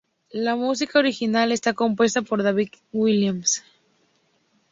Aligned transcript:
La 0.31 0.55
música 0.55 0.97
original 0.97 1.51
está 1.51 1.73
compuesta 1.73 2.23
por 2.23 2.41
David 2.41 2.69
C. 2.73 2.79
Williams. 2.91 3.63